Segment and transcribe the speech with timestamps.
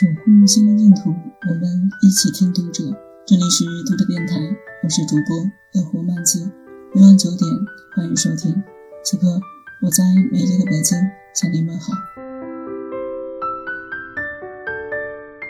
[0.00, 2.84] 守护心灵净土，我们一起听读者。
[3.26, 4.34] 这里是读者电台，
[4.82, 5.36] 我是主播
[5.74, 6.40] 乐活漫记。
[6.94, 7.46] 每晚九点，
[7.94, 8.50] 欢迎收听。
[9.04, 9.26] 此刻
[9.82, 10.02] 我在
[10.32, 10.96] 美丽的北京
[11.34, 11.92] 向您问好。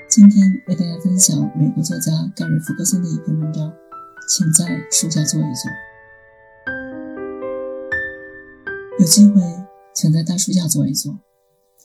[0.09, 3.73] 今天为大家分享美国作家盖瑞·福克森的一篇文章，
[4.27, 5.71] 请在树下坐一坐。
[8.99, 9.41] 有机会，
[9.95, 11.13] 请在大树下坐一坐，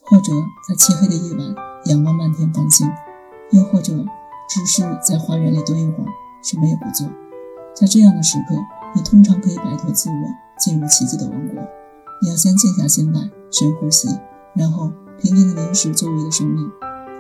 [0.02, 0.34] 或者
[0.68, 2.88] 在漆黑的夜晚仰望漫天繁星，
[3.52, 3.94] 又或者
[4.50, 6.08] 只是在花园里蹲一会儿，
[6.44, 7.08] 什么也不做。
[7.74, 8.56] 在这样的时刻，
[8.96, 10.16] 你通常可以摆脱自我，
[10.60, 11.62] 进入奇迹的王国。
[12.22, 14.08] 你要先静下心来，深呼吸，
[14.54, 16.70] 然后平静地凝视周围的生命。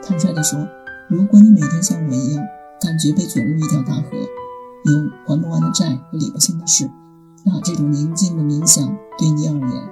[0.04, 0.60] 坦率地说。
[1.08, 2.44] 如果你每天像我一样，
[2.82, 6.90] 感觉被卷入一条大河，有还不完的债和理不清的事，
[7.46, 8.84] 那这种宁静的冥想
[9.16, 9.90] 对你而言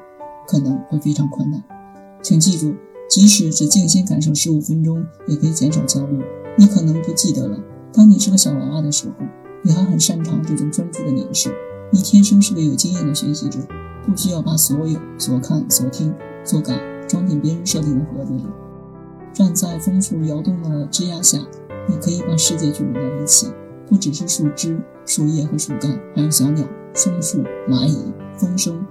[0.48, 1.64] 可能会非常困难。
[2.24, 2.74] 请记住，
[3.14, 6.20] 即使只静心感受十五分钟，也可以减少焦虑。
[6.58, 7.60] 你可能不记得了，
[7.94, 9.14] 当你是个小娃娃的时候，
[9.62, 11.56] 你还很擅长这种专注的凝视。
[11.92, 13.60] 你天生是个有经验的学习者，
[14.04, 16.12] 不需要把所有所看、所听、
[16.44, 18.48] 所感装进别人设定的盒子里。
[19.32, 21.38] 站在枫树摇动的枝桠下，
[21.88, 23.46] 你可以把世界聚拢在一起，
[23.88, 27.96] 不只是树枝、树叶和树干，还有小鸟、松树、蚂蚁、
[28.40, 28.84] 风声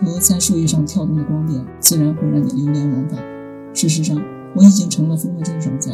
[0.00, 3.22] 和在树叶上跳动的光点，自然会让你流连忘返。
[3.72, 4.20] 事实上，
[4.54, 5.92] 我已经成了风的鉴赏家。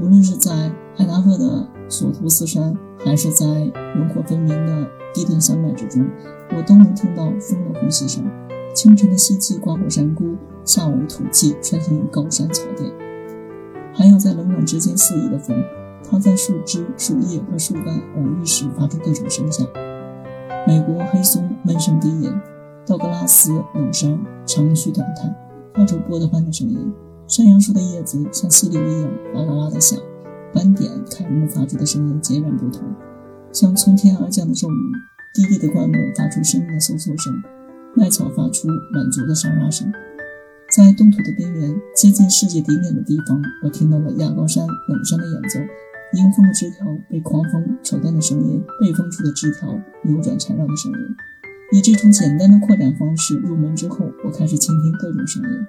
[0.00, 6.08] 无论是在爱达荷的索图斯山，还是在轮廓分明的低顿山脉之中，
[6.56, 8.24] 我都能听到风的呼吸声。
[8.74, 12.90] 清晨的吸气刮过山谷，下午吐气穿行于高山草甸。
[13.92, 15.56] 还有在冷暖之间肆意的风，
[16.08, 19.66] 它在树枝、树叶和树干偶遇时发出各种声响。
[20.66, 22.32] 美国黑松闷声低吟，
[22.86, 25.34] 道格拉斯冷杉长吁短叹，
[25.74, 26.92] 发出波德般的声音。
[27.28, 29.98] 山杨树的叶子像溪流一样哗啦啦地响，
[30.54, 32.82] 斑点开木发出的声音截然不同，
[33.52, 34.72] 像从天而降的骤雨。
[35.34, 37.30] 低低的灌木发出生命的嗖嗖声，
[37.94, 39.92] 麦草发出满足的沙沙声。
[40.74, 45.60] 在冻土的边缘，接近世界顶点的地方，我听到了亚高山冷杉的演奏，
[46.14, 49.68] 迎风的枝条被狂风扯断的声音，被风处的枝条
[50.02, 50.98] 扭转缠绕的声音。
[51.72, 55.66] 以这种简单的扩展方式入门之后，我开始倾听各种声音：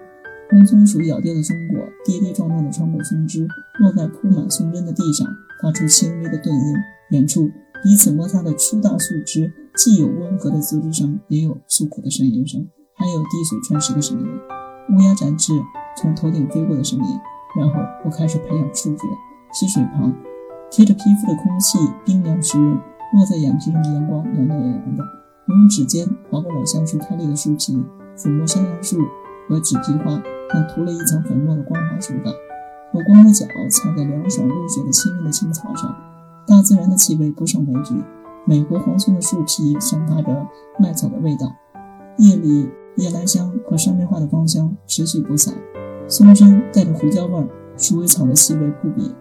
[0.50, 3.48] 红松鼠咬掉的松果，跌跌撞撞地穿过松枝，
[3.80, 5.28] 落在铺满松针的地上，
[5.62, 6.76] 发出轻微的顿音。
[7.12, 7.52] 远处
[7.84, 14.26] 彼此摩擦的粗大树枝，既有温和的滋滋声，也有诉苦的呻吟声，还有滴水穿石的声音。
[14.26, 15.54] 乌鸦展翅
[15.96, 17.06] 从头顶飞过的声音，
[17.56, 19.04] 然后我开始培养触觉。
[19.54, 20.12] 溪水旁，
[20.72, 25.04] 贴着皮肤的空气冰凉湿润，落在眼皮上的阳光暖暖洋洋的。
[25.48, 27.78] 我用指尖划过老橡树开裂的树皮，
[28.18, 28.98] 抚摸山杨树
[29.48, 30.20] 和纸皮花
[30.54, 32.34] 但涂了一层粉末的光滑手感。
[32.94, 35.96] 我光着脚踩在凉爽入雪的清润的青草上，
[36.48, 37.96] 大自然的气味不胜枚举。
[38.46, 40.48] 美国黄松的树皮散发着
[40.80, 41.56] 麦草的味道。
[42.18, 42.70] 夜里。
[42.96, 45.54] 夜来香和山梅花的芳香持续不散，
[46.10, 49.16] 松针带着胡椒味儿，鼠尾草的气味扑鼻。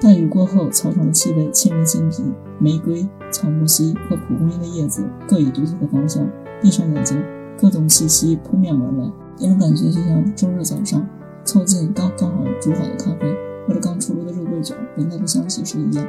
[0.00, 2.22] 大雨过后，草场的气味沁人心脾。
[2.58, 6.26] 玫瑰、草木樨和蒲公英的叶子各有独特的芳香。
[6.62, 7.22] 闭上眼睛，
[7.58, 11.06] 各种气息扑面而来，那种感觉就像周日早上
[11.44, 13.26] 凑近刚刚好煮好的咖啡，
[13.66, 16.06] 或者刚出炉的肉桂卷闻到的香气是一样。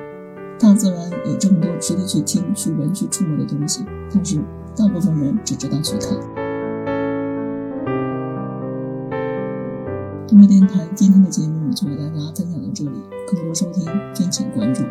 [0.60, 4.38] 大自然有这么多值得去听、去闻、去触摸的东西，但是
[4.76, 6.12] 大部分人只知道去看。
[10.28, 12.92] 通过电台今天的节目就为大家分享到这里，
[13.28, 14.84] 更多收听敬请关注，